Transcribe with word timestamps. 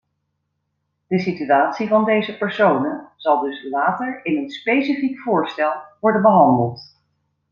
De 1.07 1.19
situatie 1.19 1.87
van 1.87 2.05
deze 2.05 2.37
personen 2.37 3.07
zal 3.15 3.41
dus 3.41 3.67
later 3.69 4.25
in 4.25 4.37
een 4.37 4.49
specifiek 4.49 5.19
voorstel 5.19 5.73
worden 5.99 6.21
behandeld. 6.21 6.95